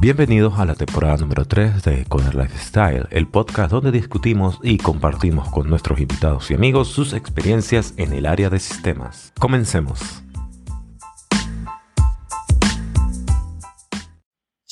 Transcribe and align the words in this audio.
Bienvenidos 0.00 0.60
a 0.60 0.64
la 0.64 0.76
temporada 0.76 1.16
número 1.16 1.44
3 1.44 1.82
de 1.82 2.04
Coder 2.04 2.36
Lifestyle, 2.36 3.08
el 3.10 3.26
podcast 3.26 3.72
donde 3.72 3.90
discutimos 3.90 4.60
y 4.62 4.78
compartimos 4.78 5.50
con 5.50 5.68
nuestros 5.68 5.98
invitados 5.98 6.52
y 6.52 6.54
amigos 6.54 6.86
sus 6.86 7.12
experiencias 7.12 7.94
en 7.96 8.12
el 8.12 8.26
área 8.26 8.48
de 8.48 8.60
sistemas. 8.60 9.32
Comencemos. 9.40 10.22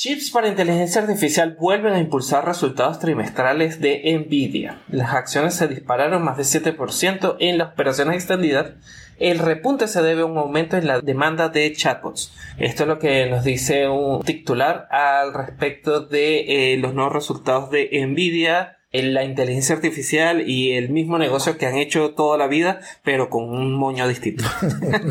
Chips 0.07 0.31
para 0.31 0.47
inteligencia 0.47 1.03
artificial 1.03 1.57
vuelven 1.59 1.93
a 1.93 1.99
impulsar 1.99 2.47
resultados 2.47 3.01
trimestrales 3.01 3.81
de 3.81 4.03
Nvidia. 4.17 4.81
Las 4.87 5.13
acciones 5.13 5.55
se 5.55 5.67
dispararon 5.67 6.23
más 6.23 6.37
de 6.37 6.45
7% 6.45 7.35
en 7.41 7.59
las 7.59 7.73
operaciones 7.73 8.15
extendidas. 8.15 8.75
El 9.19 9.41
repunte 9.41 9.89
se 9.89 10.03
debe 10.03 10.23
a 10.23 10.27
un 10.27 10.39
aumento 10.39 10.77
en 10.77 10.87
la 10.87 11.01
demanda 11.01 11.49
de 11.49 11.73
chatbots. 11.73 12.33
Esto 12.57 12.85
es 12.85 12.89
lo 12.89 13.01
que 13.01 13.27
nos 13.29 13.43
dice 13.43 13.89
un 13.89 14.23
titular 14.23 14.87
al 14.93 15.35
respecto 15.35 16.03
de 16.03 16.75
eh, 16.75 16.77
los 16.77 16.95
nuevos 16.95 17.13
resultados 17.13 17.73
de 17.73 17.91
Nvidia 18.07 18.76
la 19.03 19.25
inteligencia 19.25 19.75
artificial 19.75 20.49
y 20.49 20.73
el 20.73 20.91
mismo 20.91 21.19
negocio 21.19 21.59
que 21.59 21.67
han 21.67 21.77
hecho 21.77 22.15
toda 22.15 22.39
la 22.39 22.47
vida, 22.47 22.81
pero 23.03 23.31
con 23.31 23.49
un 23.49 23.75
moño 23.75 24.07
distinto. 24.09 24.45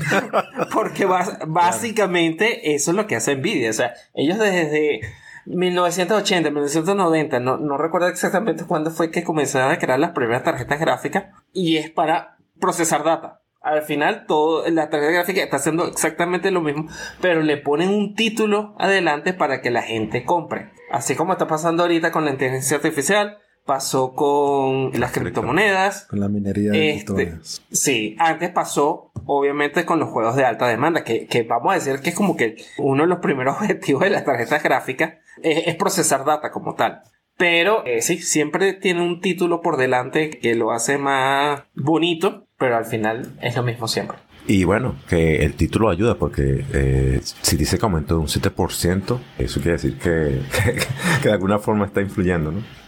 Porque 0.74 1.06
básicamente 1.06 2.76
eso 2.76 2.92
es 2.92 2.98
lo 2.98 3.08
que 3.08 3.16
hace 3.16 3.36
Nvidia. 3.36 3.70
O 3.70 3.74
sea, 3.74 3.94
ellos 4.14 4.40
desde 4.40 5.02
1980, 5.46 6.50
1990, 6.50 7.40
no, 7.40 7.58
no 7.58 7.78
recuerdo 7.78 8.08
exactamente 8.08 8.66
cuándo 8.66 8.92
fue 8.92 9.12
que 9.12 9.24
comenzaron 9.24 9.72
a 9.72 9.78
crear 9.78 10.00
las 10.00 10.12
primeras 10.12 10.44
tarjetas 10.44 10.80
gráficas 10.80 11.26
y 11.54 11.78
es 11.78 11.90
para 11.90 12.38
procesar 12.60 13.04
data. 13.04 13.42
Al 13.62 13.82
final, 13.82 14.26
todo, 14.28 14.70
la 14.70 14.90
tarjeta 14.92 15.12
gráfica 15.12 15.42
está 15.42 15.58
haciendo 15.58 15.88
exactamente 15.88 16.52
lo 16.52 16.62
mismo, 16.62 16.88
pero 17.20 17.42
le 17.42 17.58
ponen 17.58 17.90
un 17.90 18.14
título 18.14 18.76
adelante 18.78 19.34
para 19.34 19.62
que 19.62 19.72
la 19.72 19.82
gente 19.82 20.24
compre. 20.24 20.70
Así 20.92 21.16
como 21.16 21.32
está 21.32 21.48
pasando 21.48 21.82
ahorita 21.82 22.12
con 22.12 22.26
la 22.26 22.32
inteligencia 22.32 22.78
artificial, 22.78 23.40
pasó 23.66 24.14
con 24.14 24.92
las 25.00 25.12
criptomonedas. 25.12 26.06
Con 26.06 26.20
la 26.20 26.30
minería 26.30 26.72
de 26.72 26.92
este, 26.92 27.38
Sí, 27.72 28.16
antes 28.20 28.52
pasó 28.52 29.12
obviamente 29.26 29.86
con 29.86 30.00
los 30.00 30.10
juegos 30.10 30.36
de 30.36 30.46
alta 30.46 30.68
demanda, 30.68 31.04
que, 31.04 31.26
que, 31.26 31.44
vamos 31.44 31.72
a 31.72 31.76
decir 31.76 32.00
que 32.02 32.10
es 32.10 32.16
como 32.16 32.38
que 32.38 32.58
uno 32.78 33.04
de 33.04 33.10
los 33.10 33.20
primeros 33.20 33.56
objetivos 33.60 34.04
de 34.04 34.12
las 34.12 34.24
tarjetas 34.24 34.64
gráficas 34.64 35.16
es, 35.42 35.76
procesar 35.76 36.26
data 36.26 36.52
como 36.52 36.76
tal. 36.76 37.02
Pero 37.38 37.86
eh, 37.86 38.02
sí, 38.02 38.20
siempre 38.20 38.74
tiene 38.74 39.02
un 39.02 39.20
título 39.20 39.62
por 39.62 39.76
delante 39.76 40.30
que 40.30 40.56
lo 40.56 40.72
hace 40.72 40.98
más 40.98 41.64
bonito, 41.74 42.48
pero 42.58 42.78
al 42.78 42.86
final 42.86 43.38
es 43.42 43.58
lo 43.58 43.64
mismo 43.64 43.90
siempre. 43.90 44.18
Y 44.48 44.64
bueno, 44.64 44.96
que 45.10 45.44
el 45.44 45.56
título 45.56 45.90
ayuda 45.90 46.16
porque 46.16 46.64
eh, 46.72 47.20
si 47.24 47.58
dice 47.58 47.78
que 47.78 47.86
aumentó 47.86 48.20
un 48.20 48.28
7%, 48.28 49.20
eso 49.40 49.60
quiere 49.60 49.74
decir 49.74 49.98
que, 49.98 50.40
que 51.22 51.28
de 51.28 51.34
alguna 51.34 51.58
forma 51.60 51.86
está 51.86 52.00
influyendo, 52.00 52.52
¿no? 52.52 52.85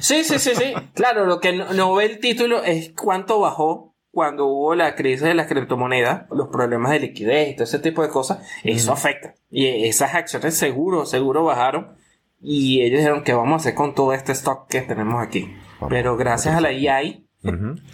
Sí, 0.00 0.24
sí, 0.24 0.38
sí, 0.38 0.52
sí. 0.54 0.74
claro, 0.94 1.26
lo 1.26 1.40
que 1.40 1.52
no, 1.52 1.94
ve 1.94 2.06
el 2.06 2.18
título 2.20 2.62
es 2.62 2.92
cuánto 2.92 3.40
bajó 3.40 3.94
cuando 4.10 4.46
hubo 4.46 4.74
la 4.74 4.94
crisis 4.94 5.22
de 5.22 5.34
las 5.34 5.46
criptomonedas, 5.46 6.26
los 6.30 6.48
problemas 6.48 6.92
de 6.92 7.00
liquidez 7.00 7.50
y 7.50 7.54
todo 7.54 7.64
ese 7.64 7.78
tipo 7.78 8.02
de 8.02 8.08
cosas. 8.08 8.38
Eso 8.64 8.92
afecta. 8.92 9.34
Y 9.50 9.86
esas 9.86 10.14
acciones 10.14 10.56
seguro, 10.56 11.04
seguro 11.04 11.44
bajaron. 11.44 11.96
Y 12.40 12.82
ellos 12.82 12.98
dijeron 12.98 13.24
que 13.24 13.34
vamos 13.34 13.54
a 13.54 13.56
hacer 13.56 13.74
con 13.74 13.94
todo 13.94 14.12
este 14.12 14.32
stock 14.32 14.68
que 14.68 14.82
tenemos 14.82 15.22
aquí. 15.22 15.54
Pero 15.88 16.16
gracias 16.16 16.54
a 16.54 16.60
la 16.60 16.68
AI 16.68 17.26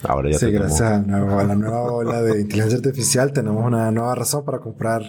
Ahora 0.05 0.31
ya 0.31 0.39
sí, 0.39 0.50
gracias 0.50 0.81
a 0.83 0.98
la, 0.98 1.55
nueva, 1.55 1.83
ola 1.92 2.22
de 2.22 2.41
inteligencia 2.41 2.78
artificial 2.78 3.33
tenemos 3.33 3.64
una 3.64 3.91
nueva 3.91 4.14
razón 4.14 4.44
para 4.44 4.59
comprar 4.59 5.03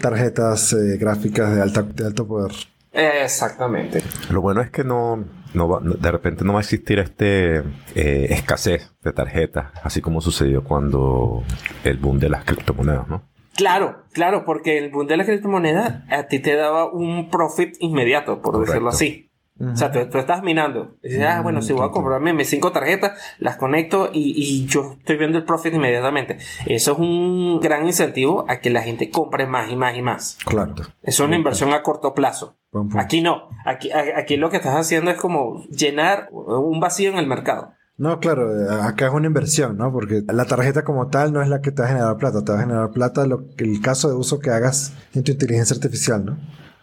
tarjetas 0.00 0.72
eh, 0.72 0.96
gráficas 0.98 1.54
de, 1.54 1.62
alta, 1.62 1.82
de 1.82 2.06
alto 2.06 2.26
poder. 2.26 2.52
Exactamente. 2.92 4.02
Lo 4.30 4.40
bueno 4.40 4.62
es 4.62 4.70
que 4.70 4.82
no, 4.82 5.24
no 5.56 5.80
de 5.80 6.10
repente 6.10 6.44
no 6.44 6.52
va 6.52 6.60
a 6.60 6.62
existir 6.62 6.98
este 6.98 7.58
eh, 7.94 8.26
escasez 8.30 8.92
de 9.02 9.12
tarjetas, 9.12 9.72
así 9.82 10.00
como 10.00 10.20
sucedió 10.20 10.62
cuando 10.62 11.42
el 11.84 11.96
boom 11.96 12.18
de 12.18 12.28
las 12.28 12.44
criptomonedas, 12.44 13.08
¿no? 13.08 13.22
Claro, 13.56 14.04
claro, 14.12 14.44
porque 14.44 14.76
el 14.78 14.90
boom 14.90 15.06
de 15.06 15.16
las 15.16 15.26
criptomonedas 15.26 16.02
a 16.10 16.24
ti 16.28 16.38
te 16.40 16.54
daba 16.56 16.92
un 16.92 17.30
profit 17.30 17.74
inmediato, 17.80 18.42
por 18.42 18.64
decirlo 18.64 18.90
así. 18.90 19.26
O 19.58 19.74
sea, 19.74 19.90
tú, 19.90 20.18
estás 20.18 20.42
minando. 20.42 20.98
Y 21.02 21.08
dices, 21.08 21.24
ah, 21.24 21.40
bueno, 21.40 21.62
si 21.62 21.72
voy 21.72 21.86
a 21.86 21.90
comprarme 21.90 22.34
mis 22.34 22.50
cinco 22.50 22.72
tarjetas, 22.72 23.18
las 23.38 23.56
conecto 23.56 24.10
y, 24.12 24.34
y, 24.36 24.66
yo 24.66 24.96
estoy 24.98 25.16
viendo 25.16 25.38
el 25.38 25.44
profit 25.44 25.72
inmediatamente. 25.72 26.36
Eso 26.66 26.92
es 26.92 26.98
un 26.98 27.58
gran 27.60 27.86
incentivo 27.86 28.44
a 28.48 28.60
que 28.60 28.68
la 28.68 28.82
gente 28.82 29.08
compre 29.08 29.46
más 29.46 29.70
y 29.70 29.76
más 29.76 29.96
y 29.96 30.02
más. 30.02 30.38
Claro. 30.44 30.74
Eso 30.74 30.92
es 31.02 31.20
una 31.20 31.36
inversión 31.36 31.72
a 31.72 31.82
corto 31.82 32.12
plazo. 32.12 32.58
Aquí 32.96 33.20
no. 33.20 33.48
Aquí, 33.64 33.90
aquí 33.92 34.36
lo 34.36 34.50
que 34.50 34.56
estás 34.56 34.76
haciendo 34.76 35.10
es 35.10 35.16
como 35.16 35.64
llenar 35.66 36.28
un 36.30 36.80
vacío 36.80 37.10
en 37.10 37.18
el 37.18 37.26
mercado. 37.26 37.72
No, 37.98 38.20
claro, 38.20 38.50
acá 38.82 39.06
es 39.06 39.12
una 39.14 39.26
inversión, 39.26 39.78
¿no? 39.78 39.90
Porque 39.90 40.22
la 40.26 40.44
tarjeta 40.44 40.84
como 40.84 41.08
tal 41.08 41.32
no 41.32 41.40
es 41.40 41.48
la 41.48 41.62
que 41.62 41.70
te 41.70 41.80
va 41.80 41.88
a 41.88 41.90
generar 41.92 42.16
plata, 42.18 42.44
te 42.44 42.52
va 42.52 42.58
a 42.58 42.60
generar 42.60 42.90
plata 42.90 43.26
lo, 43.26 43.46
el 43.56 43.80
caso 43.80 44.08
de 44.10 44.16
uso 44.16 44.38
que 44.38 44.50
hagas 44.50 44.92
en 45.14 45.24
tu 45.24 45.32
inteligencia 45.32 45.74
artificial, 45.74 46.24
¿no? 46.24 46.38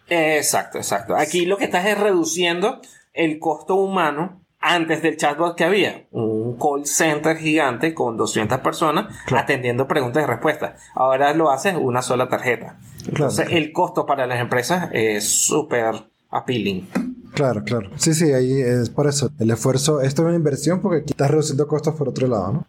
Exacto, 0.09 0.79
exacto. 0.79 1.15
Aquí 1.15 1.45
lo 1.45 1.57
que 1.57 1.65
estás 1.65 1.85
es 1.85 1.99
reduciendo 1.99 2.81
el 3.13 3.37
costo 3.37 3.75
humano 3.75 4.42
antes 4.63 5.01
del 5.01 5.18
chatbot 5.18 5.56
que 5.56 5.66
había. 5.66 6.07
Un 6.12 6.57
call 6.57 6.85
center 6.85 7.38
gigante 7.38 7.94
con 7.94 8.18
200 8.18 8.59
personas 8.59 9.13
atendiendo 9.35 9.88
preguntas 9.88 10.24
y 10.24 10.25
respuestas. 10.25 10.81
Ahora 10.96 11.34
lo 11.34 11.51
haces 11.51 11.75
una 11.79 12.01
sola 12.01 12.29
tarjeta. 12.29 12.79
Entonces 13.06 13.47
el 13.52 13.73
costo 13.73 14.06
para 14.06 14.25
las 14.25 14.40
empresas 14.40 14.90
es 14.94 15.28
súper 15.28 15.94
appealing. 16.29 16.88
Claro, 17.34 17.63
claro. 17.63 17.90
Sí, 17.96 18.13
sí, 18.13 18.31
ahí 18.31 18.62
es 18.62 18.90
por 18.90 19.07
eso. 19.07 19.31
El 19.40 19.52
esfuerzo, 19.52 20.02
esto 20.02 20.22
es 20.22 20.28
una 20.28 20.38
inversión 20.38 20.81
porque 20.81 21.00
aquí 21.00 21.12
estás 21.12 21.31
reduciendo 21.31 21.68
costos 21.68 21.96
por 21.96 22.09
otro 22.09 22.28
lado, 22.28 22.53
¿no? 22.53 22.68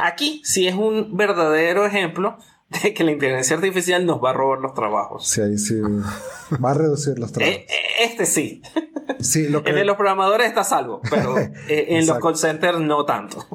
Aquí 0.00 0.42
sí 0.44 0.68
es 0.68 0.74
un 0.74 1.16
verdadero 1.16 1.86
ejemplo 1.86 2.36
de 2.82 2.94
que 2.94 3.04
la 3.04 3.12
inteligencia 3.12 3.56
artificial 3.56 4.04
nos 4.04 4.22
va 4.22 4.30
a 4.30 4.32
robar 4.34 4.60
los 4.60 4.74
trabajos. 4.74 5.26
Sí, 5.26 5.40
ahí 5.40 5.58
sí. 5.58 5.80
Va 6.62 6.72
a 6.72 6.74
reducir 6.74 7.18
los 7.18 7.32
trabajos. 7.32 7.60
Eh, 7.60 7.66
eh, 7.68 8.04
este 8.04 8.26
sí. 8.26 8.62
Sí, 9.20 9.48
lo 9.48 9.64
que... 9.64 9.70
En 9.70 9.86
los 9.86 9.96
programadores 9.96 10.46
está 10.48 10.64
salvo, 10.64 11.00
pero 11.10 11.38
eh, 11.38 11.52
en 11.68 12.06
los 12.06 12.18
call 12.18 12.36
centers 12.36 12.80
no 12.80 13.04
tanto. 13.04 13.46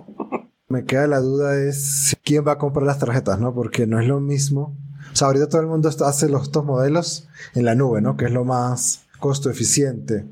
Me 0.67 0.85
queda 0.85 1.05
la 1.05 1.19
duda 1.19 1.55
es 1.55 2.17
quién 2.23 2.45
va 2.47 2.53
a 2.53 2.57
comprar 2.57 2.85
las 2.85 2.97
tarjetas, 2.97 3.39
¿no? 3.39 3.53
Porque 3.53 3.85
no 3.85 3.99
es 3.99 4.07
lo 4.07 4.19
mismo. 4.19 4.75
O 5.11 5.15
sea, 5.15 5.27
ahorita 5.27 5.47
todo 5.47 5.61
el 5.61 5.67
mundo 5.67 5.89
hace 5.89 6.27
los 6.27 6.51
dos 6.51 6.65
modelos 6.65 7.27
en 7.53 7.65
la 7.65 7.75
nube, 7.75 8.01
¿no? 8.01 8.17
Que 8.17 8.25
es 8.25 8.31
lo 8.31 8.43
más 8.43 9.05
costo 9.19 9.51
eficiente. 9.51 10.25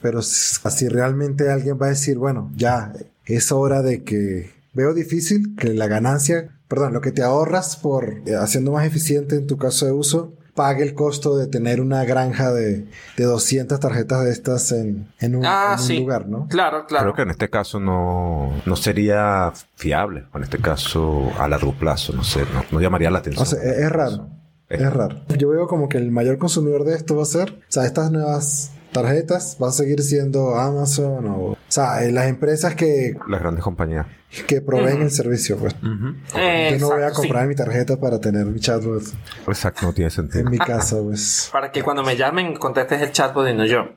Pero 0.00 0.18
así 0.18 0.88
realmente 0.88 1.50
alguien 1.50 1.78
va 1.80 1.86
a 1.86 1.90
decir, 1.90 2.16
bueno, 2.16 2.50
ya 2.56 2.92
es 3.26 3.52
hora 3.52 3.82
de 3.82 4.02
que 4.02 4.50
veo 4.72 4.94
difícil 4.94 5.54
que 5.56 5.74
la 5.74 5.86
ganancia 5.86 6.50
perdón, 6.72 6.94
lo 6.94 7.02
que 7.02 7.12
te 7.12 7.22
ahorras 7.22 7.76
por 7.76 8.22
eh, 8.24 8.34
haciendo 8.34 8.72
más 8.72 8.86
eficiente 8.86 9.36
en 9.36 9.46
tu 9.46 9.58
caso 9.58 9.84
de 9.84 9.92
uso, 9.92 10.32
pague 10.54 10.82
el 10.82 10.94
costo 10.94 11.36
de 11.36 11.46
tener 11.46 11.82
una 11.82 12.02
granja 12.06 12.50
de, 12.50 12.86
de 13.18 13.24
200 13.24 13.78
tarjetas 13.78 14.24
de 14.24 14.30
estas 14.30 14.72
en, 14.72 15.06
en, 15.20 15.36
un, 15.36 15.44
ah, 15.44 15.76
lugar, 15.90 16.28
¿no? 16.28 16.48
Claro, 16.48 16.86
claro. 16.86 17.04
Creo 17.04 17.14
que 17.14 17.22
en 17.22 17.30
este 17.30 17.50
caso 17.50 17.78
no, 17.78 18.54
no 18.64 18.76
sería 18.76 19.52
fiable, 19.76 20.24
en 20.32 20.42
este 20.44 20.56
caso 20.56 21.30
a 21.38 21.46
largo 21.46 21.74
plazo, 21.74 22.14
no 22.14 22.24
sé, 22.24 22.40
no, 22.70 22.80
llamaría 22.80 23.10
la 23.10 23.18
atención. 23.18 23.42
O 23.42 23.46
sea, 23.46 23.62
es, 23.62 23.92
raro. 23.92 24.30
Es 24.70 24.90
raro. 24.90 25.20
Yo 25.36 25.50
veo 25.50 25.66
como 25.66 25.90
que 25.90 25.98
el 25.98 26.10
mayor 26.10 26.38
consumidor 26.38 26.84
de 26.84 26.94
esto 26.94 27.16
va 27.16 27.24
a 27.24 27.26
ser, 27.26 27.50
o 27.50 27.70
sea, 27.70 27.84
estas 27.84 28.10
nuevas 28.10 28.70
tarjetas 28.92 29.56
va 29.60 29.68
a 29.68 29.72
seguir 29.72 30.02
siendo 30.02 30.56
Amazon 30.56 31.26
o, 31.26 31.38
o 31.52 31.56
sea, 31.68 32.04
eh, 32.04 32.12
las 32.12 32.28
empresas 32.28 32.74
que... 32.74 33.16
Las 33.28 33.40
grandes 33.40 33.64
compañías. 33.64 34.06
Que 34.46 34.60
proveen 34.60 35.02
el 35.02 35.10
servicio, 35.10 35.56
pues. 35.58 35.74
Yo 35.82 36.78
no 36.78 36.88
voy 36.88 37.02
a 37.02 37.10
comprar 37.10 37.46
mi 37.46 37.54
tarjeta 37.54 37.98
para 37.98 38.20
tener 38.20 38.46
mi 38.46 38.60
chatbot. 38.60 39.02
Exacto, 39.46 39.86
no 39.86 39.92
tiene 39.92 40.10
sentido. 40.10 40.44
En 40.44 40.50
mi 40.50 40.58
casa, 40.58 40.96
pues. 41.02 41.50
Para 41.52 41.70
que 41.70 41.82
cuando 41.82 42.02
me 42.02 42.16
llamen 42.16 42.54
contestes 42.56 43.02
el 43.02 43.12
chatbot 43.12 43.48
y 43.48 43.54
no 43.54 43.66
yo. 43.66 43.88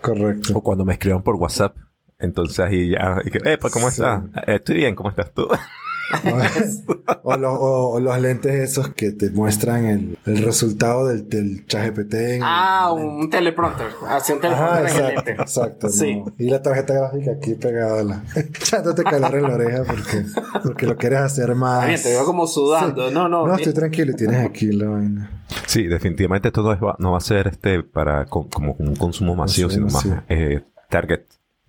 Correcto. 0.00 0.56
O 0.56 0.62
cuando 0.62 0.84
me 0.84 0.94
escriban 0.94 1.22
por 1.22 1.34
WhatsApp. 1.34 1.76
Entonces 2.18 2.58
ahí 2.60 2.90
ya... 2.90 3.20
¿cómo 3.70 3.88
estás? 3.88 4.22
Estoy 4.46 4.76
bien, 4.76 4.94
¿cómo 4.94 5.10
estás 5.10 5.32
tú? 5.32 5.48
o, 7.22 8.00
los 8.00 8.20
lentes 8.20 8.54
esos 8.54 8.90
que 8.90 9.12
te 9.12 9.30
muestran 9.30 10.16
el, 10.24 10.44
resultado 10.44 11.06
del, 11.06 11.28
del 11.28 11.66
ChatGPT. 11.66 12.40
ah, 12.42 12.92
un 12.92 13.28
teleprompter. 13.30 13.88
Así 14.08 14.32
un 14.32 14.40
teleprompter 14.40 15.36
exacto, 15.38 15.88
Y 16.38 16.50
la 16.50 16.62
tarjeta 16.62 16.94
gráfica 16.94 17.32
aquí 17.32 17.54
pegada 17.54 18.00
a 18.00 18.04
la... 18.04 18.24
Echándote 18.34 19.04
calor 19.04 19.34
en 19.34 19.42
la 19.42 19.54
oreja 19.54 19.84
porque, 19.84 20.24
porque 20.62 20.86
lo 20.86 20.96
quieres 20.96 21.20
hacer 21.20 21.54
más... 21.54 22.02
te 22.02 22.10
veo 22.10 22.24
como 22.24 22.46
sudando. 22.46 23.10
No, 23.10 23.28
no. 23.28 23.46
No, 23.46 23.54
estoy 23.54 23.72
tranquilo 23.72 24.12
y 24.12 24.16
tienes 24.16 24.44
aquí 24.44 24.72
la 24.72 24.88
vaina. 24.88 25.30
Sí, 25.66 25.86
definitivamente 25.86 26.48
esto 26.48 26.62
no, 26.62 26.96
no 26.98 27.12
va 27.12 27.18
a 27.18 27.22
ser 27.22 27.48
este 27.48 27.82
para 27.82 28.26
como 28.26 28.74
un 28.78 28.96
consumo 28.96 29.34
masivo, 29.34 29.70
sino 29.70 29.86
más 29.86 30.06
eh, 30.28 30.62
target 30.88 31.22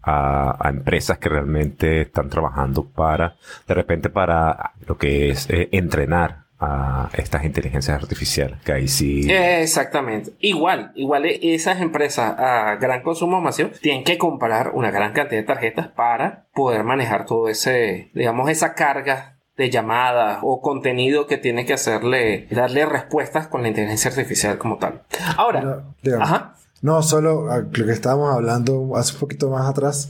a, 0.04 0.70
empresas 0.70 1.18
que 1.18 1.30
realmente 1.30 2.02
están 2.02 2.30
trabajando 2.30 2.86
para, 2.86 3.36
de 3.68 3.74
repente, 3.74 4.10
para 4.10 4.74
lo 4.86 4.98
que 4.98 5.30
es 5.30 5.50
eh, 5.50 5.70
entrenar 5.72 6.50
a 6.60 7.10
estas 7.14 7.46
inteligencias 7.46 8.02
artificiales, 8.02 8.60
que 8.66 8.74
ahí 8.74 8.88
sí... 8.88 9.32
Exactamente. 9.32 10.32
Igual, 10.40 10.92
igual 10.96 11.26
esas 11.26 11.80
empresas 11.80 12.36
a 12.38 12.76
gran 12.76 13.02
consumo 13.02 13.40
masivo 13.40 13.70
tienen 13.82 14.04
que 14.04 14.18
comprar 14.18 14.72
una 14.74 14.92
gran 14.92 15.14
cantidad 15.14 15.40
de 15.40 15.48
tarjetas 15.48 15.88
para 15.88 16.48
poder 16.54 16.84
manejar 16.84 17.26
todo 17.26 17.48
ese, 17.48 18.12
digamos, 18.14 18.50
esa 18.50 18.74
carga 18.74 19.38
de 19.56 19.70
llamadas 19.70 20.40
o 20.42 20.62
contenido 20.62 21.28
que 21.28 21.38
tiene 21.38 21.66
que 21.66 21.74
hacerle, 21.74 22.48
darle 22.50 22.86
respuestas 22.86 23.48
con 23.48 23.62
la 23.62 23.70
inteligencia 23.70 24.10
artificial 24.10 24.58
como 24.58 24.78
tal. 24.78 25.04
Ahora, 25.38 25.84
ajá. 26.20 26.56
No, 26.82 27.02
solo 27.04 27.48
lo 27.48 27.72
que 27.72 27.92
estábamos 27.92 28.34
hablando 28.34 28.96
hace 28.96 29.14
un 29.14 29.20
poquito 29.20 29.50
más 29.50 29.70
atrás, 29.70 30.10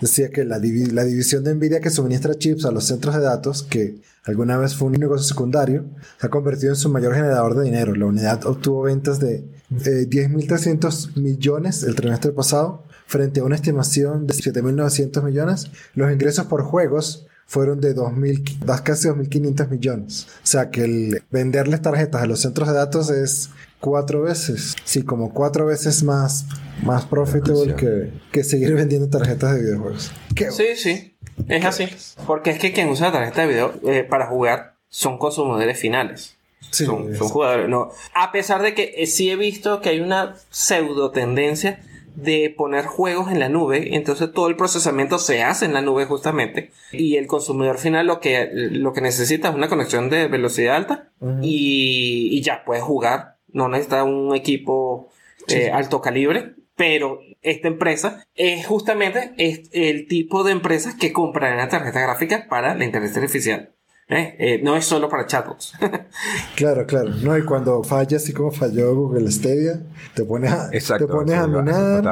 decía 0.00 0.30
que 0.30 0.44
la, 0.44 0.58
la, 0.58 1.04
división 1.04 1.44
de 1.44 1.54
Nvidia 1.54 1.80
que 1.80 1.90
suministra 1.90 2.34
chips 2.34 2.64
a 2.64 2.70
los 2.70 2.84
centros 2.84 3.14
de 3.14 3.22
datos, 3.22 3.62
que 3.62 4.00
alguna 4.24 4.58
vez 4.58 4.74
fue 4.74 4.88
un 4.88 4.94
negocio 4.94 5.26
secundario, 5.26 5.84
se 6.20 6.26
ha 6.26 6.30
convertido 6.30 6.72
en 6.72 6.76
su 6.76 6.90
mayor 6.90 7.14
generador 7.14 7.56
de 7.56 7.64
dinero. 7.64 7.94
La 7.94 8.06
unidad 8.06 8.44
obtuvo 8.46 8.82
ventas 8.82 9.20
de 9.20 9.36
eh, 9.36 10.06
10.300 10.08 11.16
millones 11.16 11.82
el 11.82 11.94
trimestre 11.94 12.32
pasado, 12.32 12.84
frente 13.06 13.40
a 13.40 13.44
una 13.44 13.56
estimación 13.56 14.26
de 14.26 14.34
7.900 14.34 15.22
millones. 15.22 15.70
Los 15.94 16.12
ingresos 16.12 16.46
por 16.46 16.62
juegos 16.62 17.26
fueron 17.46 17.80
de 17.80 17.94
2.000, 17.94 18.82
casi 18.82 19.08
2.500 19.08 19.68
millones. 19.68 20.26
O 20.42 20.46
sea 20.46 20.70
que 20.70 20.84
el 20.84 21.22
venderles 21.30 21.82
tarjetas 21.82 22.22
a 22.22 22.26
los 22.26 22.40
centros 22.40 22.68
de 22.68 22.74
datos 22.74 23.10
es 23.10 23.50
cuatro 23.80 24.22
veces. 24.22 24.74
Sí, 24.84 25.02
como 25.02 25.34
cuatro 25.34 25.66
veces 25.66 26.02
más, 26.02 26.46
más 26.82 27.04
profitable 27.04 27.74
que, 27.74 28.12
que 28.30 28.44
seguir 28.44 28.74
vendiendo 28.76 29.08
tarjetas 29.08 29.54
de 29.54 29.62
videojuegos. 29.62 30.12
Sí, 30.50 30.76
sí. 30.76 31.14
Es 31.48 31.64
así. 31.64 31.88
Porque 32.26 32.50
es 32.50 32.58
que 32.58 32.72
quien 32.72 32.88
usa 32.88 33.12
tarjeta 33.12 33.42
de 33.42 33.48
video 33.48 33.74
eh, 33.84 34.04
para 34.04 34.26
jugar 34.26 34.76
son 34.88 35.18
consumidores 35.18 35.78
finales. 35.78 36.36
Sí, 36.70 36.86
son, 36.86 37.14
jugadores. 37.14 37.68
No. 37.68 37.90
A 38.14 38.32
pesar 38.32 38.62
de 38.62 38.74
que 38.74 38.94
eh, 38.96 39.06
sí 39.06 39.30
he 39.30 39.36
visto 39.36 39.80
que 39.80 39.90
hay 39.90 40.00
una 40.00 40.36
pseudo 40.50 41.10
tendencia 41.10 41.80
de 42.14 42.54
poner 42.56 42.84
juegos 42.84 43.30
en 43.30 43.38
la 43.38 43.48
nube, 43.48 43.94
entonces 43.94 44.32
todo 44.32 44.48
el 44.48 44.56
procesamiento 44.56 45.18
se 45.18 45.42
hace 45.42 45.64
en 45.64 45.74
la 45.74 45.82
nube 45.82 46.04
justamente 46.04 46.70
y 46.92 47.16
el 47.16 47.26
consumidor 47.26 47.78
final 47.78 48.06
lo 48.06 48.20
que, 48.20 48.50
lo 48.52 48.92
que 48.92 49.00
necesita 49.00 49.48
es 49.48 49.54
una 49.54 49.68
conexión 49.68 50.10
de 50.10 50.28
velocidad 50.28 50.76
alta 50.76 51.10
y, 51.40 52.28
y, 52.32 52.42
ya 52.42 52.64
puede 52.64 52.80
jugar. 52.80 53.36
No 53.48 53.68
necesita 53.68 54.04
un 54.04 54.34
equipo 54.34 55.10
eh, 55.48 55.70
alto 55.70 56.00
calibre, 56.00 56.54
pero 56.76 57.20
esta 57.42 57.68
empresa 57.68 58.24
es 58.34 58.66
justamente 58.66 59.32
el 59.36 60.06
tipo 60.06 60.44
de 60.44 60.52
empresas 60.52 60.94
que 60.94 61.12
compran 61.12 61.56
la 61.56 61.68
tarjeta 61.68 62.00
gráfica 62.00 62.46
para 62.48 62.74
la 62.74 62.84
inteligencia 62.84 63.22
artificial. 63.22 63.72
¿Eh? 64.12 64.36
Eh, 64.38 64.60
no 64.62 64.76
es 64.76 64.84
solo 64.84 65.08
para 65.08 65.26
chatbots. 65.26 65.74
claro, 66.56 66.86
claro. 66.86 67.10
No, 67.22 67.36
y 67.36 67.44
cuando 67.44 67.82
falla, 67.82 68.16
así 68.16 68.32
como 68.32 68.50
falló 68.50 68.94
Google 68.94 69.30
Stadia, 69.30 69.80
te 70.14 70.24
pones 70.24 70.52
a, 70.52 70.70
te 70.70 71.06
pones 71.06 71.36
a 71.36 71.46
minar. 71.46 72.04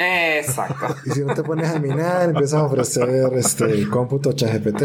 Exacto. 0.00 0.86
Y 1.06 1.10
si 1.10 1.20
no 1.20 1.34
te 1.34 1.42
pones 1.42 1.68
a 1.68 1.78
minar, 1.78 2.28
empiezas 2.28 2.60
a 2.60 2.64
ofrecer 2.64 3.08
este 3.34 3.88
cómputo 3.88 4.32
ChatGPT. 4.32 4.82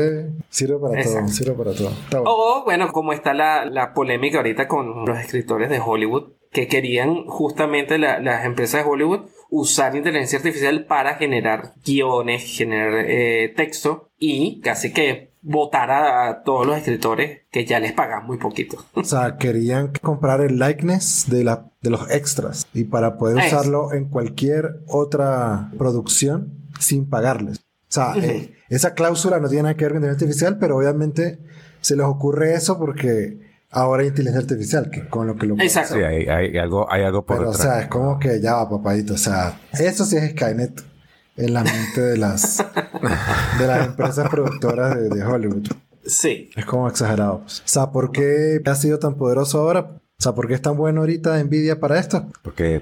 Sirve 0.50 0.78
para 0.80 1.04
todo, 1.04 1.28
sirve 1.28 1.54
para 1.54 1.74
todo. 1.74 1.92
O 2.26 2.64
bueno, 2.64 2.92
como 2.92 3.14
está 3.14 3.34
la, 3.34 3.66
la 3.66 3.94
polémica 3.94 4.38
ahorita 4.38 4.68
con 4.68 5.06
los 5.06 5.20
escritores 5.20 5.70
de 5.70 5.80
Hollywood, 5.80 6.34
que 6.52 6.68
querían 6.68 7.26
justamente 7.26 7.98
las 7.98 8.46
empresas 8.46 8.84
de 8.84 8.90
Hollywood 8.90 9.22
usar 9.50 9.96
inteligencia 9.96 10.40
artificial 10.40 10.86
para 10.86 11.16
generar 11.16 11.74
guiones, 11.86 12.44
generar 12.58 13.06
eh, 13.08 13.54
texto 13.56 14.10
y 14.18 14.62
casi 14.62 14.94
que 14.94 15.33
votar 15.44 15.92
a, 15.92 16.42
todos 16.44 16.66
los 16.66 16.78
escritores 16.78 17.42
que 17.52 17.66
ya 17.66 17.80
les 17.80 17.92
pagan 17.92 18.26
muy 18.26 18.38
poquito. 18.38 18.84
O 18.94 19.04
sea, 19.04 19.38
querían 19.38 19.92
comprar 20.02 20.42
el 20.42 20.58
likeness 20.58 21.26
de, 21.28 21.44
la, 21.44 21.70
de 21.82 21.90
los 21.90 22.10
extras 22.10 22.66
y 22.74 22.86
para 22.86 23.18
poder 23.18 23.46
usarlo 23.46 23.94
en 23.94 24.06
cualquier 24.06 24.80
otra 24.88 25.70
producción 25.78 26.54
sin 26.80 27.10
pagarles. 27.10 27.60
O 27.60 27.94
sea, 27.94 28.16
eh, 28.16 28.56
esa 28.70 28.96
cláusula 28.96 29.40
no 29.40 29.50
tiene 29.50 29.64
nada 29.64 29.76
que 29.76 29.86
ver 29.86 29.94
con 29.94 30.02
inteligencia 30.02 30.26
artificial, 30.28 30.58
pero 30.60 30.78
obviamente 30.78 31.40
se 31.82 31.96
les 31.96 32.06
ocurre 32.06 32.56
eso 32.56 32.80
porque 32.80 33.40
ahora 33.70 34.04
hay 34.04 34.10
inteligencia 34.10 34.42
artificial, 34.42 34.90
que 34.90 35.08
con 35.08 35.28
lo 35.28 35.36
que 35.36 35.46
lo 35.46 35.56
Exacto. 35.60 35.96
Sí, 35.96 36.02
hay, 36.02 36.58
algo, 36.58 36.92
hay 36.92 37.04
algo 37.04 37.26
por 37.26 37.38
pero, 37.38 37.50
O 37.50 37.54
sea, 37.54 37.82
es 37.82 37.88
como 37.88 38.18
que 38.18 38.40
ya 38.40 38.56
va, 38.56 38.70
papadito. 38.70 39.14
O 39.14 39.18
sea, 39.18 39.60
eso 39.74 40.06
sí 40.06 40.16
es 40.16 40.32
Skynet 40.32 40.93
en 41.38 41.54
la 41.54 41.64
mente 41.64 42.02
de 42.02 42.18
las, 42.18 42.58
de 43.60 43.68
las 43.68 43.88
empresas 43.88 44.30
productoras 44.30 44.96
de, 45.10 45.24
Hollywood. 45.24 45.68
Sí. 46.06 46.50
Es 46.56 46.66
como 46.66 46.88
exagerado. 46.88 47.36
O 47.36 47.44
sea, 47.48 47.92
¿por 47.92 48.12
qué 48.12 48.62
ha 48.66 48.76
sido 48.76 49.00
tan 49.00 49.16
poderoso 49.16 49.60
ahora? 49.60 50.00
O 50.20 50.24
sea, 50.24 50.34
¿por 50.34 50.48
qué 50.48 50.54
es 50.54 50.62
tan 50.62 50.78
bueno 50.78 51.02
ahorita 51.02 51.42
Nvidia 51.44 51.80
para 51.80 52.00
esto? 52.00 52.28
Porque 52.44 52.82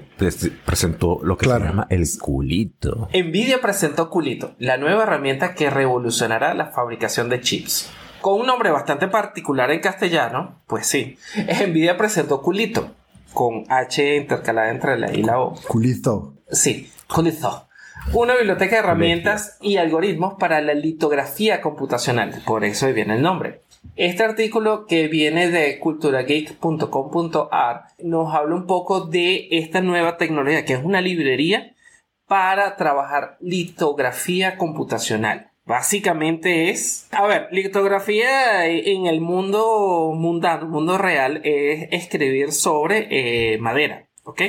presentó 0.64 1.20
lo 1.22 1.36
que 1.36 1.46
se 1.46 1.58
llama 1.58 1.86
el 1.90 2.06
culito. 2.20 3.08
Nvidia 3.12 3.60
presentó 3.60 4.10
culito, 4.10 4.54
la 4.58 4.76
nueva 4.76 5.04
herramienta 5.04 5.54
que 5.54 5.70
revolucionará 5.70 6.54
la 6.54 6.66
fabricación 6.66 7.28
de 7.28 7.40
chips. 7.40 7.90
Con 8.20 8.40
un 8.40 8.46
nombre 8.46 8.70
bastante 8.70 9.08
particular 9.08 9.72
en 9.72 9.80
castellano, 9.80 10.62
pues 10.68 10.86
sí. 10.86 11.16
Nvidia 11.68 11.96
presentó 11.96 12.42
culito, 12.42 12.94
con 13.32 13.64
H 13.68 14.16
intercalada 14.16 14.70
entre 14.70 14.98
la 14.98 15.12
I 15.12 15.20
y 15.20 15.22
la 15.22 15.40
O. 15.40 15.54
Culito. 15.66 16.34
Sí, 16.48 16.92
culito 17.08 17.66
una 18.12 18.36
biblioteca 18.36 18.76
de 18.76 18.82
herramientas 18.82 19.58
y 19.60 19.76
algoritmos 19.76 20.34
para 20.34 20.60
la 20.60 20.74
litografía 20.74 21.60
computacional. 21.60 22.42
Por 22.44 22.64
eso 22.64 22.86
ahí 22.86 22.92
viene 22.92 23.14
el 23.14 23.22
nombre. 23.22 23.60
Este 23.96 24.22
artículo 24.22 24.86
que 24.86 25.08
viene 25.08 25.50
de 25.50 25.78
culturageek.com.ar 25.78 27.82
nos 28.02 28.34
habla 28.34 28.54
un 28.54 28.66
poco 28.66 29.06
de 29.06 29.48
esta 29.50 29.80
nueva 29.80 30.16
tecnología 30.16 30.64
que 30.64 30.74
es 30.74 30.84
una 30.84 31.00
librería 31.00 31.74
para 32.26 32.76
trabajar 32.76 33.36
litografía 33.40 34.56
computacional. 34.56 35.50
Básicamente 35.64 36.70
es, 36.70 37.08
a 37.12 37.26
ver, 37.26 37.48
litografía 37.52 38.66
en 38.66 39.06
el 39.06 39.20
mundo 39.20 40.12
mundano, 40.14 40.66
mundo 40.66 40.98
real, 40.98 41.40
es 41.44 41.88
escribir 41.92 42.52
sobre 42.52 43.06
eh, 43.10 43.58
madera, 43.58 44.08
¿ok? 44.24 44.42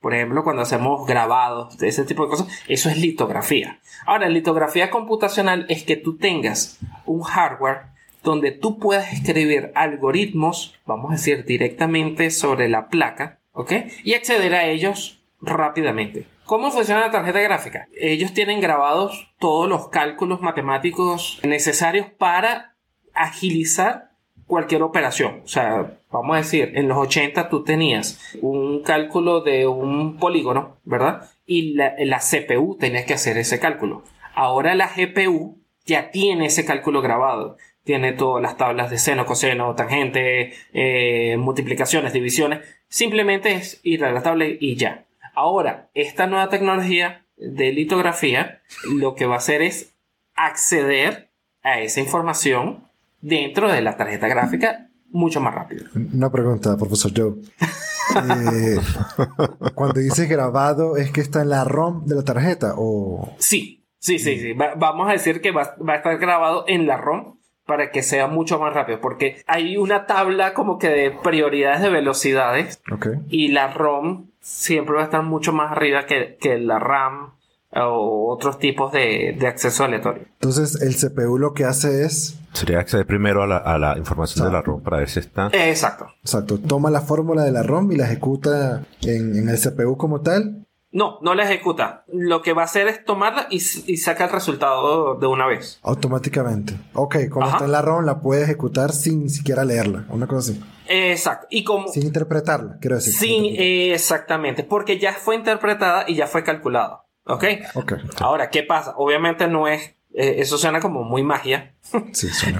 Por 0.00 0.14
ejemplo, 0.14 0.44
cuando 0.44 0.62
hacemos 0.62 1.06
grabados, 1.06 1.80
ese 1.82 2.04
tipo 2.04 2.24
de 2.24 2.30
cosas, 2.30 2.48
eso 2.68 2.88
es 2.88 2.98
litografía. 2.98 3.80
Ahora, 4.04 4.28
litografía 4.28 4.90
computacional 4.90 5.66
es 5.68 5.82
que 5.84 5.96
tú 5.96 6.16
tengas 6.16 6.78
un 7.06 7.22
hardware 7.22 7.96
donde 8.22 8.52
tú 8.52 8.78
puedas 8.78 9.12
escribir 9.12 9.72
algoritmos, 9.74 10.74
vamos 10.84 11.10
a 11.10 11.14
decir, 11.14 11.44
directamente 11.44 12.30
sobre 12.30 12.68
la 12.68 12.88
placa, 12.88 13.38
¿ok? 13.52 13.72
Y 14.04 14.14
acceder 14.14 14.54
a 14.54 14.66
ellos 14.66 15.24
rápidamente. 15.40 16.26
¿Cómo 16.44 16.70
funciona 16.70 17.00
la 17.00 17.10
tarjeta 17.10 17.40
gráfica? 17.40 17.88
Ellos 17.98 18.32
tienen 18.32 18.60
grabados 18.60 19.32
todos 19.38 19.68
los 19.68 19.88
cálculos 19.88 20.40
matemáticos 20.40 21.40
necesarios 21.42 22.06
para 22.18 22.76
agilizar 23.14 24.05
cualquier 24.46 24.82
operación. 24.82 25.42
O 25.44 25.48
sea, 25.48 25.98
vamos 26.10 26.34
a 26.34 26.38
decir, 26.38 26.72
en 26.74 26.88
los 26.88 26.98
80 26.98 27.48
tú 27.48 27.64
tenías 27.64 28.20
un 28.40 28.82
cálculo 28.82 29.40
de 29.40 29.66
un 29.66 30.18
polígono, 30.18 30.76
¿verdad? 30.84 31.30
Y 31.46 31.74
la, 31.74 32.18
CPU 32.18 32.76
tenía 32.78 33.04
que 33.04 33.14
hacer 33.14 33.36
ese 33.38 33.58
cálculo. 33.58 34.02
Ahora 34.34 34.74
la 34.74 34.88
GPU 34.88 35.58
ya 35.84 36.10
tiene 36.10 36.46
ese 36.46 36.64
cálculo 36.64 37.02
grabado. 37.02 37.56
Tiene 37.84 38.12
todas 38.12 38.42
las 38.42 38.56
tablas 38.56 38.90
de 38.90 38.98
seno, 38.98 39.26
coseno, 39.26 39.74
tangente, 39.76 40.54
eh, 40.72 41.36
multiplicaciones, 41.38 42.12
divisiones. 42.12 42.60
Simplemente 42.88 43.52
es 43.52 43.80
ir 43.84 44.04
a 44.04 44.10
la 44.10 44.22
tabla 44.22 44.46
y 44.46 44.74
ya. 44.74 45.04
Ahora, 45.34 45.88
esta 45.94 46.26
nueva 46.26 46.48
tecnología 46.48 47.24
de 47.36 47.72
litografía 47.72 48.62
lo 48.90 49.14
que 49.14 49.26
va 49.26 49.34
a 49.34 49.38
hacer 49.38 49.62
es 49.62 49.94
acceder 50.34 51.28
a 51.62 51.80
esa 51.80 52.00
información 52.00 52.85
dentro 53.26 53.70
de 53.70 53.80
la 53.80 53.96
tarjeta 53.96 54.28
gráfica 54.28 54.88
mucho 55.10 55.40
más 55.40 55.54
rápido. 55.54 55.86
Una 55.94 56.30
pregunta, 56.30 56.76
profesor 56.76 57.12
Joe. 57.14 57.34
Eh, 58.14 58.78
cuando 59.74 59.98
dice 59.98 60.26
grabado, 60.26 60.96
¿es 60.96 61.10
que 61.10 61.20
está 61.20 61.42
en 61.42 61.48
la 61.48 61.64
ROM 61.64 62.04
de 62.06 62.14
la 62.14 62.22
tarjeta 62.22 62.74
o...? 62.76 63.34
Sí, 63.38 63.84
sí, 63.98 64.20
sí, 64.20 64.38
sí. 64.38 64.52
vamos 64.54 65.08
a 65.08 65.12
decir 65.12 65.40
que 65.40 65.50
va, 65.50 65.74
a 65.84 65.94
estar 65.96 66.16
grabado 66.16 66.64
en 66.68 66.86
la 66.86 66.98
ROM 66.98 67.36
para 67.66 67.90
que 67.90 68.04
sea 68.04 68.28
mucho 68.28 68.60
más 68.60 68.72
rápido, 68.72 69.00
porque 69.00 69.42
hay 69.48 69.76
una 69.76 70.06
tabla 70.06 70.54
como 70.54 70.78
que 70.78 70.88
de 70.88 71.10
prioridades 71.10 71.82
de 71.82 71.90
velocidades 71.90 72.80
y 73.28 73.48
la 73.48 73.72
ROM 73.72 74.30
siempre 74.40 74.94
va 74.94 75.00
a 75.00 75.06
estar 75.06 75.24
mucho 75.24 75.52
más 75.52 75.72
arriba 75.72 76.06
que, 76.06 76.38
que 76.40 76.58
la 76.58 76.78
RAM 76.78 77.32
o 77.84 78.32
otros 78.32 78.58
tipos 78.58 78.92
de, 78.92 79.36
de, 79.38 79.46
acceso 79.46 79.84
aleatorio. 79.84 80.24
Entonces, 80.32 80.80
el 80.80 80.96
CPU 80.96 81.38
lo 81.38 81.52
que 81.52 81.64
hace 81.64 82.04
es... 82.04 82.38
Sería 82.52 82.80
acceder 82.80 83.06
primero 83.06 83.42
a 83.42 83.46
la, 83.46 83.58
a 83.58 83.78
la 83.78 83.98
información 83.98 84.46
de 84.46 84.52
la 84.52 84.62
ROM 84.62 84.82
para 84.82 84.98
ver 84.98 85.08
si 85.08 85.20
está... 85.20 85.48
Exacto. 85.52 86.06
Exacto. 86.22 86.58
Toma 86.58 86.90
la 86.90 87.02
fórmula 87.02 87.42
de 87.44 87.52
la 87.52 87.62
ROM 87.62 87.92
y 87.92 87.96
la 87.96 88.06
ejecuta 88.06 88.84
en, 89.02 89.36
en 89.36 89.48
el 89.48 89.58
CPU 89.58 89.96
como 89.96 90.22
tal. 90.22 90.66
No, 90.96 91.18
no 91.20 91.34
la 91.34 91.44
ejecuta. 91.44 92.04
Lo 92.10 92.40
que 92.40 92.54
va 92.54 92.62
a 92.62 92.64
hacer 92.64 92.88
es 92.88 93.04
tomarla 93.04 93.48
y, 93.50 93.60
saca 93.60 94.24
el 94.24 94.30
resultado 94.30 95.16
de 95.16 95.26
una 95.26 95.46
vez. 95.46 95.78
Automáticamente. 95.82 96.74
Ok, 96.94 97.16
cuando 97.30 97.52
está 97.52 97.66
en 97.66 97.72
la 97.72 97.82
ROM 97.82 98.06
la 98.06 98.20
puede 98.20 98.44
ejecutar 98.44 98.92
sin 98.92 99.28
siquiera 99.28 99.66
leerla. 99.66 100.06
Una 100.08 100.26
cosa 100.26 100.52
así. 100.52 100.64
Exacto. 100.88 101.48
Y 101.50 101.64
como, 101.64 101.88
sin 101.88 102.04
interpretarla, 102.04 102.78
quiero 102.80 102.96
decir. 102.96 103.12
Sin, 103.12 103.44
exactamente. 103.92 104.64
Porque 104.64 104.98
ya 104.98 105.12
fue 105.12 105.34
interpretada 105.34 106.06
y 106.08 106.14
ya 106.14 106.26
fue 106.28 106.42
calculada. 106.44 107.05
¿Ok? 107.26 107.44
Ok. 107.74 107.92
Ahora, 108.20 108.50
¿qué 108.50 108.62
pasa? 108.62 108.94
Obviamente 108.96 109.46
no 109.48 109.68
es. 109.68 109.94
Eh, 110.14 110.36
eso 110.38 110.56
suena 110.56 110.80
como 110.80 111.02
muy 111.02 111.22
magia. 111.22 111.74
Sí, 112.12 112.28
suena. 112.28 112.58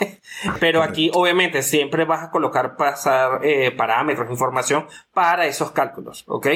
Pero 0.60 0.82
aquí, 0.82 1.10
obviamente, 1.12 1.62
siempre 1.62 2.04
vas 2.04 2.22
a 2.22 2.30
colocar 2.30 2.76
pasar 2.76 3.44
eh, 3.44 3.72
parámetros, 3.72 4.30
información 4.30 4.86
para 5.12 5.46
esos 5.46 5.72
cálculos. 5.72 6.24
¿Ok? 6.28 6.46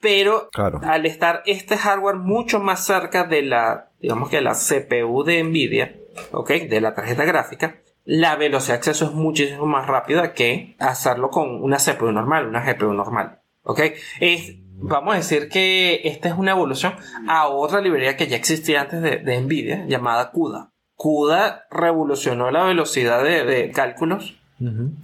Pero 0.00 0.48
al 0.82 1.04
estar 1.04 1.42
este 1.44 1.76
hardware 1.76 2.16
mucho 2.16 2.58
más 2.58 2.86
cerca 2.86 3.24
de 3.24 3.42
la, 3.42 3.90
digamos 4.00 4.30
que 4.30 4.40
la 4.40 4.52
CPU 4.52 5.24
de 5.24 5.44
Nvidia, 5.44 5.94
¿ok? 6.32 6.50
De 6.52 6.80
la 6.80 6.94
tarjeta 6.94 7.26
gráfica, 7.26 7.76
la 8.04 8.34
velocidad 8.36 8.74
de 8.74 8.78
acceso 8.78 9.04
es 9.04 9.12
muchísimo 9.12 9.66
más 9.66 9.86
rápida 9.86 10.32
que 10.32 10.74
hacerlo 10.78 11.28
con 11.28 11.62
una 11.62 11.76
CPU 11.76 12.12
normal, 12.12 12.46
una 12.46 12.64
GPU 12.64 12.94
normal, 12.94 13.40
¿ok? 13.62 13.80
Es, 14.20 14.54
vamos 14.82 15.14
a 15.14 15.18
decir 15.18 15.48
que 15.48 16.00
esta 16.04 16.28
es 16.28 16.34
una 16.36 16.52
evolución 16.52 16.94
a 17.28 17.48
otra 17.48 17.80
librería 17.80 18.16
que 18.16 18.26
ya 18.26 18.36
existía 18.36 18.82
antes 18.82 19.02
de, 19.02 19.40
Nvidia, 19.40 19.86
llamada 19.86 20.30
CUDA. 20.30 20.72
CUDA 20.94 21.66
revolucionó 21.70 22.50
la 22.50 22.64
velocidad 22.64 23.22
de, 23.22 23.70
cálculos 23.74 24.36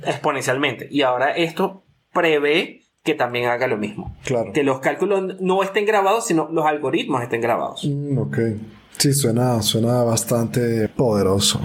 exponencialmente 0.04 0.86
y 0.90 1.00
ahora 1.00 1.30
esto 1.30 1.84
prevé 2.12 2.82
que 3.02 3.14
también 3.14 3.48
haga 3.48 3.66
lo 3.68 3.78
mismo. 3.78 4.14
Claro. 4.24 4.52
Que 4.52 4.64
los 4.64 4.80
cálculos 4.80 5.40
no 5.40 5.62
estén 5.62 5.86
grabados, 5.86 6.26
sino 6.26 6.48
los 6.50 6.66
algoritmos 6.66 7.22
estén 7.22 7.40
grabados. 7.40 7.84
Mm, 7.84 8.18
ok. 8.18 8.38
Sí, 8.98 9.12
suena, 9.12 9.62
suena 9.62 10.02
bastante 10.02 10.88
poderoso. 10.88 11.60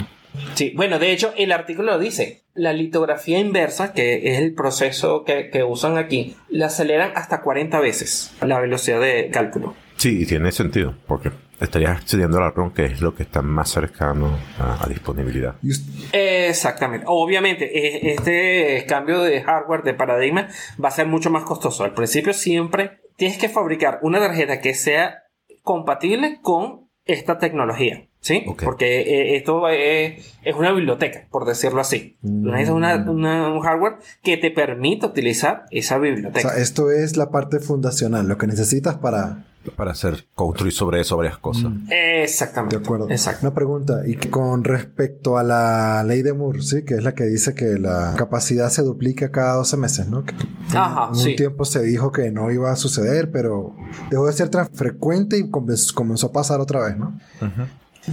Sí, 0.54 0.74
bueno, 0.76 1.00
de 1.00 1.12
hecho, 1.12 1.34
el 1.38 1.52
artículo 1.52 1.98
dice, 1.98 2.41
la 2.54 2.74
litografía 2.74 3.40
inversa, 3.40 3.94
que 3.94 4.32
es 4.32 4.40
el 4.40 4.54
proceso 4.54 5.24
que, 5.24 5.50
que 5.50 5.64
usan 5.64 5.98
aquí, 5.98 6.36
la 6.50 6.68
aceleran 6.68 7.12
hasta 7.16 7.42
40 7.42 7.80
veces 7.80 8.34
la 8.42 8.60
velocidad 8.60 9.00
de 9.00 9.30
cálculo. 9.32 9.76
Sí, 9.98 10.24
y 10.24 10.26
tiene 10.26 10.52
sentido, 10.52 10.96
porque 11.08 11.32
estarías 11.60 11.92
accediendo 11.92 12.38
a 12.38 12.42
la 12.42 12.52
ROM, 12.52 12.74
que 12.74 12.86
es 12.86 13.02
lo 13.02 13.14
que 13.14 13.24
está 13.24 13.42
más 13.42 13.70
cercano 13.70 14.38
a, 14.58 14.88
disponibilidad. 14.88 15.56
Exactamente. 16.12 17.06
Obviamente, 17.08 17.66
e, 17.66 18.14
este 18.14 18.86
cambio 18.88 19.22
de 19.22 19.42
hardware, 19.42 19.84
de 19.84 19.94
paradigma, 19.94 20.48
va 20.84 20.90
a 20.90 20.92
ser 20.92 21.08
mucho 21.08 21.30
más 21.30 21.44
costoso. 21.44 21.84
Al 21.84 21.94
principio 21.94 22.34
siempre 22.34 23.02
tienes 23.16 23.38
que 23.38 23.50
fabricar 23.50 24.00
una 24.02 24.20
tarjeta 24.20 24.60
que 24.60 24.74
sea 24.74 25.24
compatible 25.62 26.40
con 26.42 26.90
esta 27.06 27.38
tecnología. 27.38 28.08
¿Sí? 28.22 28.46
Porque 28.64 29.02
eh, 29.02 29.36
esto 29.36 29.68
es, 29.68 30.24
una 30.56 30.72
biblioteca, 30.72 31.28
por 31.32 31.46
decirlo 31.46 31.82
así. 31.82 32.18
Mm. 32.22 32.54
Es 32.54 32.70
una, 32.70 32.96
un 32.98 33.60
hardware 33.62 33.98
que 34.22 34.38
te 34.38 34.52
permite 34.52 35.08
utilizar 35.08 35.66
esa 35.72 35.98
biblioteca. 35.98 36.48
O 36.48 36.52
sea, 36.52 36.62
esto 36.62 36.92
es 36.92 37.18
la 37.18 37.32
parte 37.32 37.60
fundacional, 37.60 38.28
lo 38.28 38.38
que 38.38 38.46
necesitas 38.46 38.98
para 38.98 39.46
para 39.76 39.92
hacer 39.92 40.26
construir 40.34 40.74
sobre 40.74 41.02
eso 41.02 41.18
varias 41.18 41.38
cosas. 41.38 41.72
Mm. 41.72 41.88
Exactamente. 41.90 42.78
De 42.78 42.84
acuerdo. 42.84 43.08
Una 43.42 43.54
pregunta, 43.54 44.02
y 44.06 44.16
con 44.16 44.64
respecto 44.64 45.38
a 45.38 45.44
la 45.44 46.04
ley 46.04 46.24
de 46.24 46.34
Moore, 46.34 46.62
¿sí? 46.62 46.84
Que 46.84 46.96
es 46.96 47.04
la 47.04 47.14
que 47.14 47.26
dice 47.26 47.54
que 47.54 47.78
la 47.78 48.16
capacidad 48.18 48.70
se 48.70 48.82
duplica 48.82 49.32
cada 49.32 49.56
12 49.56 49.78
meses, 49.78 50.08
¿no? 50.08 50.24
Ajá, 50.74 51.12
en 51.14 51.30
un 51.30 51.36
tiempo 51.36 51.66
se 51.66 51.84
dijo 51.84 52.12
que 52.12 52.32
no 52.32 52.52
iba 52.52 52.72
a 52.72 52.76
suceder, 52.76 53.32
pero 53.32 53.76
dejó 54.10 54.26
de 54.26 54.34
ser 54.34 54.50
tan 54.50 54.68
frecuente 54.70 55.38
y 55.38 55.50
comenzó 55.50 56.28
a 56.28 56.32
pasar 56.32 56.60
otra 56.60 56.84
vez, 56.86 56.98
¿no? 56.98 57.20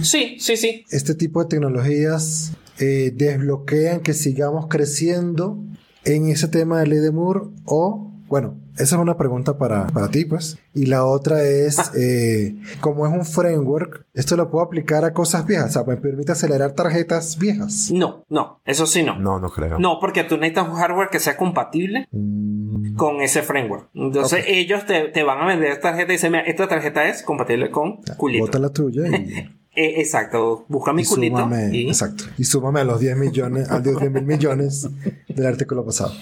Sí, 0.01 0.37
sí, 0.39 0.57
sí. 0.57 0.85
Este 0.91 1.15
tipo 1.15 1.41
de 1.41 1.49
tecnologías 1.49 2.53
eh, 2.79 3.11
desbloquean 3.13 4.01
que 4.01 4.13
sigamos 4.13 4.67
creciendo 4.67 5.63
en 6.05 6.29
ese 6.29 6.47
tema 6.47 6.79
de 6.79 6.87
ley 6.87 6.99
de 6.99 7.11
Moore 7.11 7.41
o 7.65 8.09
bueno, 8.29 8.59
esa 8.75 8.95
es 8.95 9.01
una 9.01 9.17
pregunta 9.17 9.57
para, 9.57 9.87
ti, 10.11 10.23
pues. 10.23 10.59
Y 10.75 10.85
la 10.85 11.03
otra 11.03 11.43
es, 11.43 11.79
ah. 11.79 11.91
eh, 11.97 12.55
como 12.79 13.07
es 13.07 13.11
un 13.11 13.25
framework, 13.25 14.05
¿esto 14.13 14.37
lo 14.37 14.51
puedo 14.51 14.63
aplicar 14.63 15.03
a 15.03 15.13
cosas 15.13 15.47
viejas? 15.47 15.71
O 15.71 15.73
sea, 15.73 15.83
¿me 15.83 15.97
permite 15.97 16.31
acelerar 16.31 16.73
tarjetas 16.73 17.39
viejas? 17.39 17.89
No, 17.91 18.25
no, 18.29 18.61
eso 18.65 18.85
sí 18.85 19.01
no. 19.01 19.17
No, 19.17 19.39
no 19.39 19.49
creo. 19.49 19.79
No, 19.79 19.99
porque 19.99 20.23
tú 20.23 20.37
necesitas 20.37 20.69
un 20.69 20.75
hardware 20.75 21.09
que 21.09 21.19
sea 21.19 21.35
compatible 21.37 22.07
mm. 22.11 22.95
con 22.95 23.19
ese 23.21 23.41
framework. 23.41 23.89
Entonces 23.95 24.45
ellos 24.47 24.85
te, 24.85 25.23
van 25.23 25.39
a 25.39 25.47
vender 25.47 25.79
tarjeta 25.81 26.13
y 26.13 26.15
dicen, 26.15 26.31
mira, 26.31 26.43
esta 26.43 26.67
tarjeta 26.67 27.07
es 27.07 27.23
compatible 27.23 27.71
con 27.71 27.97
Culito. 28.15 28.45
Bota 28.45 28.59
la 28.59 28.69
tuya 28.69 29.07
y... 29.07 29.49
Eh, 29.75 30.01
exacto, 30.01 30.65
busca 30.67 30.91
mi 30.93 31.05
culito. 31.05 31.47
y... 31.71 31.87
Exacto. 31.87 32.25
Y 32.37 32.43
súmame 32.43 32.81
a 32.81 32.83
los 32.83 32.99
10 32.99 33.15
millones, 33.17 33.69
a 33.69 33.75
los 33.75 33.83
10 33.83 34.11
mil 34.11 34.23
millones 34.23 34.89
del 35.27 35.45
artículo 35.45 35.85
pasado. 35.85 36.13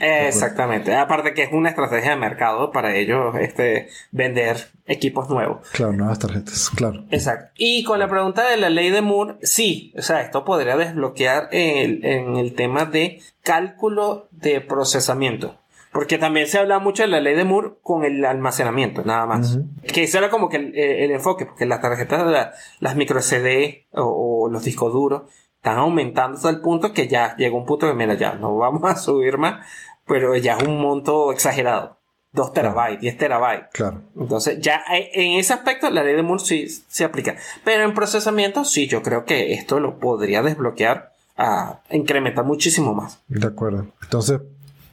exactamente. 0.00 0.94
Aparte 0.94 1.32
que 1.32 1.44
es 1.44 1.52
una 1.52 1.70
estrategia 1.70 2.10
de 2.10 2.16
mercado 2.16 2.72
para 2.72 2.94
ellos 2.96 3.34
este, 3.40 3.88
vender 4.10 4.68
equipos 4.86 5.30
nuevos. 5.30 5.68
Claro, 5.72 5.92
nuevas 5.92 6.18
tarjetas, 6.18 6.68
claro. 6.70 7.04
Exacto. 7.10 7.52
Y 7.56 7.84
con 7.84 7.98
la 8.00 8.08
pregunta 8.08 8.50
de 8.50 8.56
la 8.56 8.70
ley 8.70 8.90
de 8.90 9.02
Moore, 9.02 9.36
sí, 9.42 9.94
o 9.96 10.02
sea, 10.02 10.20
esto 10.20 10.44
podría 10.44 10.76
desbloquear 10.76 11.48
el, 11.52 12.04
en 12.04 12.36
el 12.36 12.54
tema 12.54 12.86
de 12.86 13.20
cálculo 13.42 14.28
de 14.32 14.60
procesamiento. 14.60 15.56
Porque 15.92 16.18
también 16.18 16.46
se 16.46 16.58
habla 16.58 16.78
mucho 16.78 17.02
de 17.02 17.08
la 17.08 17.20
ley 17.20 17.34
de 17.34 17.44
Moore 17.44 17.72
con 17.82 18.04
el 18.04 18.24
almacenamiento, 18.24 19.02
nada 19.04 19.26
más. 19.26 19.58
Que 19.92 20.04
eso 20.04 20.18
era 20.18 20.30
como 20.30 20.48
que 20.48 20.56
el, 20.56 21.10
enfoque, 21.10 21.46
porque 21.46 21.66
las 21.66 21.80
tarjetas, 21.80 22.54
las 22.78 22.96
micro 22.96 23.20
CD 23.22 23.86
o, 23.92 24.48
los 24.50 24.62
discos 24.64 24.92
duros 24.92 25.22
están 25.56 25.78
aumentando 25.78 26.36
hasta 26.36 26.48
el 26.48 26.60
punto 26.60 26.92
que 26.92 27.08
ya 27.08 27.36
llegó 27.36 27.58
un 27.58 27.66
punto 27.66 27.88
que, 27.88 27.94
mira, 27.94 28.14
ya 28.14 28.34
no 28.34 28.56
vamos 28.56 28.84
a 28.84 28.96
subir 28.96 29.36
más, 29.36 29.66
pero 30.06 30.36
ya 30.36 30.56
es 30.56 30.62
un 30.62 30.80
monto 30.80 31.32
exagerado. 31.32 31.98
2 32.32 32.52
terabytes, 32.52 33.00
10 33.00 33.18
terabytes. 33.18 33.66
Claro. 33.72 34.02
Entonces, 34.16 34.60
ya 34.60 34.82
en 34.88 35.38
ese 35.38 35.52
aspecto 35.52 35.90
la 35.90 36.04
ley 36.04 36.14
de 36.14 36.22
Moore 36.22 36.44
sí 36.44 36.68
se 36.68 37.04
aplica. 37.04 37.34
Pero 37.64 37.82
en 37.82 37.92
procesamiento, 37.92 38.64
sí, 38.64 38.86
yo 38.86 39.02
creo 39.02 39.24
que 39.24 39.52
esto 39.52 39.80
lo 39.80 39.98
podría 39.98 40.40
desbloquear 40.40 41.12
a 41.36 41.80
incrementar 41.90 42.44
muchísimo 42.44 42.94
más. 42.94 43.20
De 43.26 43.46
acuerdo. 43.46 43.86
Entonces, 44.02 44.40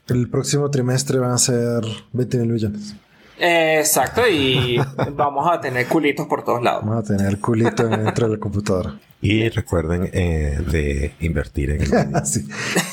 el 0.10 0.30
próximo 0.30 0.70
trimestre 0.70 1.20
van 1.20 1.32
a 1.32 1.38
ser 1.38 1.84
20 2.14 2.38
mil 2.40 2.54
millones. 2.54 2.96
exacto, 3.38 4.28
y 4.28 4.78
vamos 5.14 5.48
a 5.52 5.60
tener 5.60 5.88
culitos 5.88 6.28
por 6.28 6.44
todos 6.44 6.62
lados. 6.62 6.84
Vamos 6.86 7.10
a 7.10 7.16
tener 7.16 7.40
culitos 7.40 7.90
dentro 7.90 8.28
de 8.28 8.34
la 8.34 8.40
computadora. 8.40 8.96
Y 9.20 9.50
recuerden 9.50 10.10
eh, 10.14 10.60
de 10.72 11.16
invertir 11.22 11.72
en 11.72 11.78
Nvidia. 11.82 12.26
sí, 12.26 12.48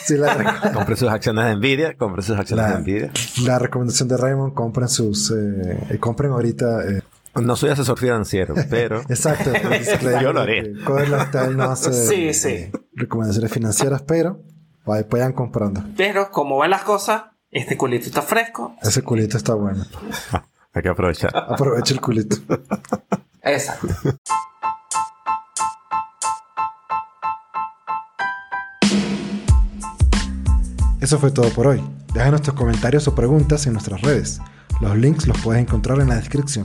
sí 0.05 0.17
la 0.17 0.73
compren 0.75 0.97
sus 0.97 1.09
acciones 1.09 1.45
de 1.45 1.57
Nvidia, 1.57 1.97
compren 1.97 2.23
sus 2.23 2.37
acciones 2.39 2.71
de 2.71 2.81
Nvidia. 2.81 3.11
La 3.45 3.59
recomendación 3.59 4.09
de 4.09 4.17
Raymond, 4.17 4.55
compren 4.55 4.89
sus, 4.89 5.31
eh, 5.31 5.99
compren 6.01 6.33
ahorita. 6.33 6.83
Eh. 6.89 7.03
no 7.43 7.57
soy 7.57 7.71
asesor 7.71 7.99
financiero, 7.99 8.55
pero. 8.71 9.03
Exacto. 9.03 9.51
Yo 10.23 10.33
lo 10.33 10.41
haré. 10.41 10.73
no 11.55 11.65
hace 11.65 11.93
sí, 11.93 12.33
sí. 12.33 12.71
recomendaciones 12.95 13.53
financieras, 13.53 14.03
pero 14.03 14.41
Vayan 14.85 15.33
comprando. 15.33 15.83
Pero 15.97 16.31
como 16.31 16.59
van 16.59 16.71
las 16.71 16.83
cosas, 16.83 17.25
este 17.51 17.77
culito 17.77 18.07
está 18.07 18.23
fresco. 18.23 18.77
Ese 18.83 19.03
culito 19.03 19.37
está 19.37 19.55
bueno. 19.55 19.85
Hay 20.73 20.83
que 20.83 20.89
aprovechar. 20.89 21.35
Aprovecha 21.35 21.95
el 21.95 22.01
culito. 22.01 22.37
Exacto. 23.43 23.89
Eso 31.01 31.19
fue 31.19 31.31
todo 31.31 31.51
por 31.51 31.67
hoy. 31.67 31.85
Deja 32.15 32.37
tus 32.39 32.55
comentarios 32.55 33.07
o 33.09 33.15
preguntas 33.15 33.67
en 33.67 33.75
nuestras 33.75 34.01
redes. 34.01 34.41
Los 34.81 34.97
links 34.97 35.27
los 35.27 35.39
puedes 35.43 35.63
encontrar 35.63 36.01
en 36.01 36.09
la 36.09 36.17
descripción. 36.17 36.65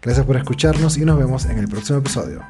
Gracias 0.00 0.26
por 0.26 0.36
escucharnos 0.36 0.96
y 0.96 1.04
nos 1.04 1.18
vemos 1.18 1.44
en 1.46 1.58
el 1.58 1.68
próximo 1.68 1.98
episodio. 1.98 2.42